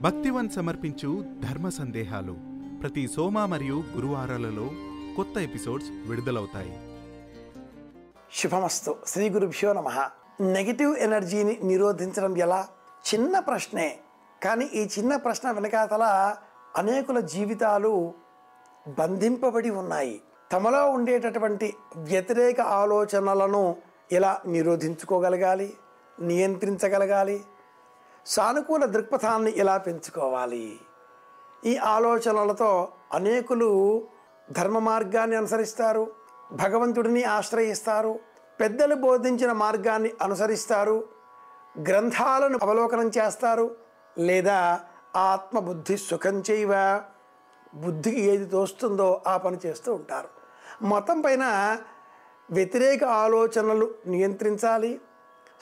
భక్తివన్ 0.00 0.48
సమర్పించు 0.48 1.24
ధర్మ 1.50 1.68
సందేహాలు 1.68 2.36
ప్రతి 2.82 3.08
సోమ 3.08 3.44
మరియు 3.44 3.84
గురువారాలలో 3.96 4.70
కొత్త 5.16 5.38
ఎపిసోడ్స్ 5.38 5.88
విడుదలవుతాయి. 6.08 6.78
శుభమస్తు. 8.34 8.96
శ్రీ 9.06 9.28
గురుభ్యో 9.28 9.72
నమ. 9.72 10.08
నెగిటివ్ 10.40 10.96
ఎనర్జీని 10.96 11.58
నిరోధించడం 11.64 12.36
ఎలా? 12.36 12.68
చిన్న 13.14 13.38
ప్రశ్నే. 13.38 13.98
కానీ 14.42 14.64
ఈ 14.64 14.88
చిన్న 14.98 15.16
ప్రశ్న 15.16 15.50
వెనకాతల 15.50 16.36
అనేకుల 16.76 17.20
జీవితాలు 17.20 18.14
బంధింపబడి 18.98 19.70
ఉన్నాయి. 19.70 20.20
తమలో 20.52 20.90
ఉండేటటువంటి 20.90 21.74
వ్యతిరేక 21.96 22.60
ఆలోచనలను 22.60 23.76
ఎలా 24.12 24.40
నిరోధించుకోగలగాలి? 24.46 25.74
నియంత్రించగలగాలి? 26.22 27.40
సానుకూల 28.26 28.84
దృక్పథాన్ని 28.84 29.52
ఎలా 29.56 29.78
పెంచుకోవాలి? 29.78 30.80
ఈ 31.66 31.76
ఆలోచనలతో 31.76 32.88
అనేకులు 33.12 33.70
ధర్మ 34.50 34.78
మార్గాన్ని 34.78 35.36
అనుసరిస్తారు 35.36 36.12
భగవంతుడిని 36.52 37.24
ఆశ్రయిస్తారు 37.24 38.20
పెద్దలు 38.60 38.94
బోధించిన 38.94 39.52
మార్గాన్ని 39.52 40.12
అనుసరిస్తారు 40.22 41.08
గ్రంథాలను 41.88 42.58
అవలోకనం 42.62 43.08
చేస్తారు 43.08 43.76
లేదా 44.18 44.80
ఆత్మబుద్ధి 45.16 45.96
సుఖం 45.96 46.42
చేయవ 46.50 47.02
బుద్ధికి 47.74 48.20
ఏది 48.20 48.44
తోస్తుందో 48.44 49.22
ఆ 49.26 49.36
పని 49.36 49.58
చేస్తూ 49.66 49.94
ఉంటారు. 49.94 50.28
మొత్తం 50.82 51.20
పైన 51.20 51.44
వ్యతిరేక 52.50 53.04
ఆలోచనలు 53.04 53.94
నియంత్రించాలి 54.06 55.00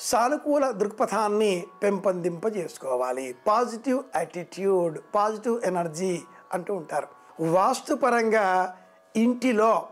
సానుకూల 0.02 0.70
దృక్పథాన్ని 0.70 1.66
పెంపొందింపజేసుకోవాలి. 1.82 3.36
పాజిటివ్ 3.46 4.02
యాటిట్యూడ్ 4.16 4.98
పాజిటివ్ 5.14 5.60
ఎనర్జీ 5.64 6.20
అంటూ 6.52 6.74
ఉంటారు. 6.74 7.08
వాస్తుపరంగా 7.52 8.76
ఇంటిలో 9.16 9.88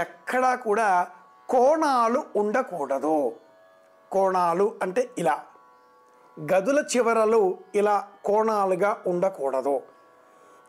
ఎక్కడా 0.00 0.54
కూడా 0.54 1.06
కోణాలు 1.48 2.24
ఉండకూడదు. 2.36 3.32
కోణాలు 4.12 4.74
అంటే 4.82 5.10
ఇలా. 5.18 5.40
గదుల 6.52 6.84
చివరలు 6.96 7.58
ఇలా 7.74 8.08
కోణాలుగా 8.24 9.02
ఉండకూడదు. 9.06 9.80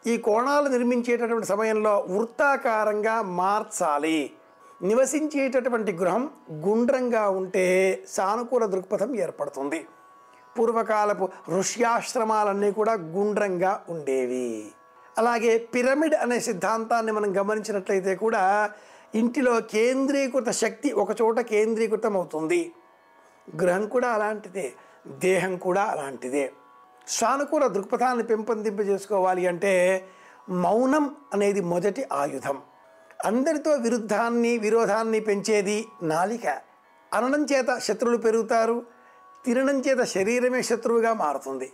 ఈ 0.08 0.18
కోణాలు 0.18 0.70
నిర్మించేటటువంటి 0.70 1.48
సమయంలో 1.48 2.00
వృత్తాకారంగా 2.00 3.22
మార్చాలి. 3.22 4.34
నివసించేటటువంటి 4.84 5.92
గృహం 5.92 6.30
గుండ్రంగా 6.52 7.30
ఉంటే 7.30 7.66
సానుకూల 8.08 8.66
దృక్పథం 8.66 9.16
ఏర్పడుతుంది. 9.16 9.86
పూర్వకాలపు 10.56 11.30
ఋష్యాశ్రమాలన్నీ 11.50 12.72
కూడా 12.72 12.94
గుండ్రంగా 12.94 13.84
ఉండేవి. 13.90 14.66
అలాగే 15.18 15.58
పిరమిడ్ 15.58 16.16
అనే 16.16 16.40
సిద్ధాంతాన్ని 16.40 17.12
మనం 17.12 17.38
గమనించినట్లయితే 17.40 18.16
కూడా 18.16 18.70
ఇంటిలో 19.16 19.62
కేంద్రీకృత 19.62 20.50
శక్తి 20.50 20.92
ఒకచోట 20.92 21.40
కేంద్రీకృతం 21.40 22.18
అవుతుంది 22.18 22.72
గ్రహం 23.62 23.88
కూడా 23.88 24.10
అలాంటిదే 24.10 24.74
దేహం 25.08 25.58
కూడా 25.58 25.84
అలాంటిదే. 25.84 26.52
సానుకూల 27.08 27.68
దృక్పథాన్ని 27.68 28.24
పెంపొందింపజేసుకోవాలి 28.24 29.48
అంటే 29.48 29.74
మౌనం 30.50 31.16
అనేది 31.34 31.62
మొదటి 31.62 32.06
ఆయుధం. 32.12 32.62
అందరితో 33.24 33.72
విరుద్ధాన్ని 33.72 34.58
విరోధాన్ని 34.58 35.20
పెంచేది 35.20 35.88
నాలిక. 36.04 36.48
అనడం 37.14 37.46
చేత 37.46 37.78
శత్రువులు 37.80 38.18
పెరుగుతారు 38.18 38.86
తినడం 39.46 39.80
చేత 39.80 40.06
శరీరమే 40.06 40.62
శత్రువుగా 40.62 41.14
మారుతుంది. 41.14 41.74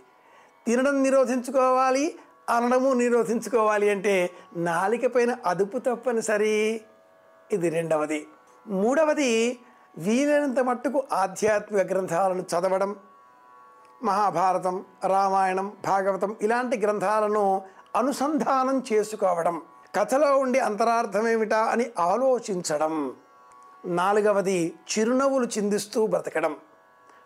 తినడం 0.66 1.02
నిరోధించుకోవాలి 1.02 2.18
అనడము 2.50 2.92
నిరోధించుకోవాలి 2.92 3.90
అంటే 3.90 4.30
నాలిక 4.56 5.06
పైన 5.06 5.36
అదుపు 5.46 5.78
తప్పనిసరి. 5.78 6.80
ఇది 7.52 7.68
రెండవది. 7.68 8.26
మూడవది 8.66 9.58
వీలైనంత 9.98 10.60
మట్టుకు 10.60 11.04
ఆధ్యాత్మిక 11.12 11.92
గ్రంథాలను 11.92 12.40
చదవడం. 12.40 12.96
మహాభారతం 14.02 14.84
రామాయణం 15.06 15.72
భాగవతం 15.86 16.36
ఇలాంటి 16.42 16.78
గ్రంథాలను 16.78 17.62
అనుసంధానం 17.96 18.82
చేసుకోవడం. 18.92 19.62
కథలో 19.98 20.38
ఉండే 20.38 20.58
అంతరార్థం 20.58 21.28
ఏమిటా 21.28 21.58
అని 21.58 21.86
ఆలోచించడం. 21.98 23.12
నాలుగవది 23.86 24.74
చిరునవ్వులు 24.90 25.44
చిందిస్తూ 25.46 26.06
బ్రతకడం. 26.06 26.56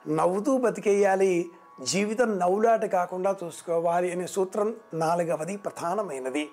నవ్వుతూ 0.08 0.58
బతికేయాలి 0.58 1.50
జీవితం 1.82 2.38
నవ్వులాట 2.38 2.84
కాకుండా 2.84 3.36
చూసుకోవాలి 3.44 4.12
అనే 4.12 4.26
సూత్రం 4.26 4.74
నాలుగవది 4.94 5.56
ప్రధానమైనది. 5.56 6.48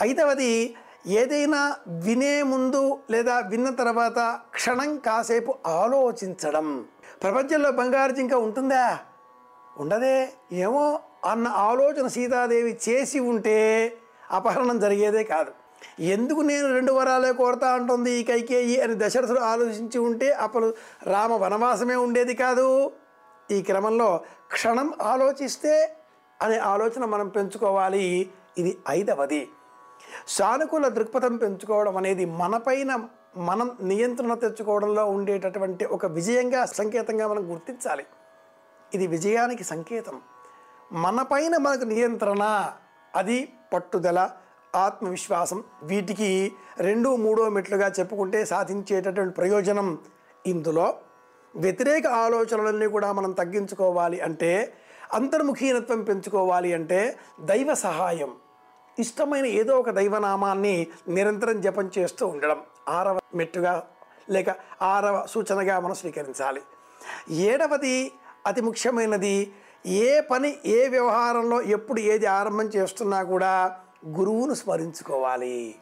ఐదవది 0.00 0.74
ఏదైనా 1.06 1.76
వినే 1.86 2.42
ముందు 2.42 2.98
లేదా 3.10 3.38
విన్న 3.38 3.70
తర్వాత 3.70 4.40
క్షణం 4.54 4.96
కాసేపు 4.96 5.54
ఆలోచించడం. 5.66 6.84
ప్రపంచంలో 7.22 7.72
బంగారు 7.72 8.12
జింక 8.12 8.32
ఉంటుందా? 8.32 8.98
ఉండదే 9.76 10.32
ఏమో 10.52 11.00
అన్న 11.24 11.48
ఆలోచన 11.48 12.06
సీతాదేవి 12.06 12.78
చేసి 12.88 13.18
ఉంటే 13.20 13.92
అపహరణం 14.30 14.80
జరిగేదే 14.80 15.24
కాదు. 15.24 15.52
ఎందుకు 16.00 16.40
నేను 16.40 16.74
రెండు 16.74 16.92
వరాలే 16.92 17.32
కోరతా 17.32 17.72
అంటుంది 17.72 18.12
ఈ 18.12 18.22
కైకేయి 18.22 18.80
అని 18.80 18.94
దశరథుడు 18.96 19.40
ఆలోచించి 19.40 19.98
ఉంటే 19.98 20.32
అప్పుడు 20.32 20.74
రామ 21.02 21.32
వనవాసమే 21.32 21.94
ఉండేది 21.94 22.34
కాదు. 22.34 22.92
ఈ 23.50 23.62
క్రమంలో 23.62 24.20
క్షణం 24.52 24.92
ఆలోచిస్తే 25.02 25.96
అనే 26.42 26.58
ఆలోచన 26.58 27.04
మనం 27.04 27.28
పెంచుకోవాలి. 27.28 28.30
ఇది 28.58 28.78
ఐదవది. 28.88 29.48
సానుకూల 30.28 30.88
దృక్పథం 30.88 31.36
పెంచుకోవడం 31.36 31.96
అనేది 31.96 32.24
మనపైన 32.24 33.00
మనం 33.36 33.76
నియంత్రణ 33.82 34.34
తెచ్చుకోవడంలో 34.34 35.06
ఉండేటటువంటి 35.06 35.84
ఒక 35.84 36.06
విజయంగా 36.06 36.66
సంకేతంగా 36.66 37.28
మనం 37.28 37.52
గుర్తించాలి. 37.52 38.06
ఇది 38.94 39.06
విజయానికి 39.06 39.64
సంకేతం. 39.64 40.20
మనపైన 40.92 41.56
మనకు 41.56 41.84
నియంత్రణ 41.84 42.70
అది 43.16 43.52
పట్టుదల 43.72 44.30
ఆత్మవిశ్వాసం 44.74 45.64
వీటికి 45.82 46.52
రెండు 46.78 47.16
మూడో 47.16 47.48
మెట్లుగా 47.48 47.92
చెప్పుకుంటే 47.98 48.44
సాధించేటటువంటి 48.44 49.34
ప్రయోజనం 49.34 49.98
ఇందులో. 50.46 50.96
వ్యతిరేక 51.56 52.06
ఆలోచనలన్నీ 52.06 52.86
కూడా 52.86 53.12
మనం 53.12 53.32
తగ్గించుకోవాలి 53.32 54.20
అంటే 54.20 54.74
అంతర్ముఖీనత్వం 55.12 56.02
పెంచుకోవాలి 56.02 56.72
అంటే 56.72 57.16
దైవ 57.40 57.74
సహాయం. 57.74 58.32
ఇష్టమైన 58.98 59.46
ఏదో 59.46 59.78
ఒక 59.78 59.90
దైవనామాన్ని 59.90 60.86
నిరంతరం 61.08 61.60
జపం 61.60 61.90
చేస్తూ 61.98 62.26
ఉండడం 62.26 62.60
ఆరవ 62.88 63.18
మెట్టుగా 63.34 63.86
లేక 64.30 64.46
ఆరవ 64.82 65.26
సూచనగా 65.26 65.80
మనం 65.80 65.94
స్వీకరించాలి. 65.94 66.60
ఏడవది 67.30 68.12
అతి 68.46 68.60
ముఖ్యమైనది 68.60 69.52
ఏ 69.84 70.20
పని 70.20 70.56
ఏ 70.66 70.88
వ్యవహారంలో 70.88 71.62
ఎప్పుడు 71.62 72.00
ఏది 72.00 72.26
ఆరంభం 72.26 72.66
చేస్తున్నా 72.66 73.22
కూడా 73.22 73.80
గురువును 74.08 74.54
స్మరించుకోవాలి 74.54 75.74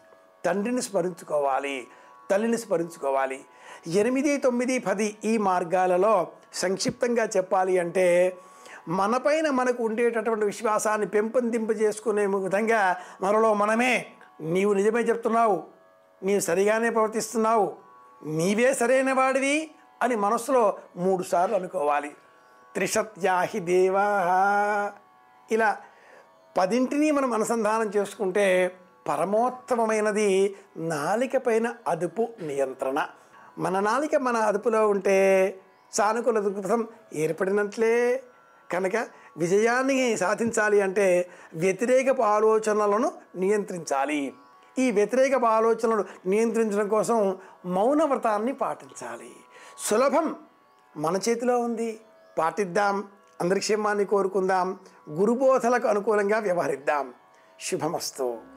తండ్రిని 0.44 0.82
స్మరించుకోవాలి 0.82 1.86
తల్లిని 2.30 2.58
స్మరించుకోవాలి. 2.58 3.44
ఎనిమిది 3.86 4.38
తొమ్మిది 4.38 4.78
పది 4.78 5.16
ఈ 5.24 5.38
మార్గాలలో 5.38 6.26
సంక్షిప్తంగా 6.52 7.24
చెప్పాలి 7.36 7.78
అంటే 7.78 8.36
మనపైన 8.88 9.50
మనకు 9.50 9.84
ఉండేటటువంటి 9.84 10.44
విశ్వాసాన్ని 10.44 11.06
పెంపొందింపజేసుకునే 11.06 12.26
విధంగా 12.26 12.96
మనలో 13.22 13.54
మనమే 13.54 14.06
నీవు 14.40 14.72
నిజమే 14.72 15.00
చెప్తున్నావు 15.00 15.62
నీవు 16.22 16.40
సరిగానే 16.40 16.90
ప్రవర్తిస్తున్నావు 16.90 17.72
నీవే 18.24 18.74
సరైన 18.74 19.12
వాడివి 19.12 19.70
అని 20.02 20.16
మనసులో 20.16 20.76
మూడుసార్లు 20.96 21.56
అనుకోవాలి. 21.56 22.10
త్రిశత్యాహి 22.76 23.60
దేవా. 23.60 24.06
ఇలా 25.52 25.76
పదింటిని 26.58 27.10
మనం 27.10 27.32
అనుసంధానం 27.32 27.90
చేసుకుంటే 27.96 28.76
పరమోత్తమమైనది 29.08 30.56
నాలిక 30.76 31.36
పైన 31.36 31.74
అదుపు 31.88 32.28
నియంత్రణ. 32.42 33.06
మన 33.58 33.80
నాలిక 33.80 34.16
మన 34.16 34.36
అదుపులో 34.36 34.88
ఉంటే 34.88 35.58
సానుకూల 35.92 36.40
దృక్పథం 36.40 36.88
ఏర్పడినట్లే. 37.14 38.22
కనుక 38.72 39.06
విజయాన్ని 39.36 40.16
సాధించాలి 40.16 40.80
అంటే 40.80 41.28
వ్యతిరేకపు 41.54 42.22
ఆలోచనలను 42.22 43.12
నియంత్రించాలి. 43.36 44.34
ఈ 44.78 44.90
వ్యతిరేకపు 44.90 45.46
ఆలోచనలు 45.46 46.04
నియంత్రించడం 46.26 46.88
కోసం 46.88 47.36
మౌనవ్రతాన్ని 47.66 48.52
పాటించాలి. 48.52 49.30
సులభం 49.78 50.36
మన 50.96 51.16
చేతిలో 51.16 51.58
ఉంది. 51.58 52.00
పాటిద్దాం. 52.38 53.08
అందరి 53.40 53.60
క్షేమాన్ని 53.60 54.04
కోరుకుందాం. 54.04 54.78
గురుబోధలకు 55.10 55.88
అనుకూలంగా 55.88 56.38
వ్యవహరిద్దాం. 56.38 57.14
శుభమస్తు. 57.60 58.55